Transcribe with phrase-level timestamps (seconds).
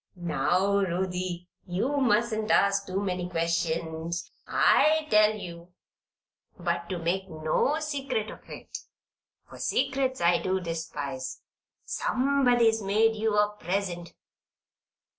[0.15, 5.67] "Now Ruthie, you mustn't ask too many questions, I tell you.
[6.57, 8.75] But to make no secret of it,
[9.47, 11.43] for secrets I do despise,
[11.85, 14.15] somebody's made you a present."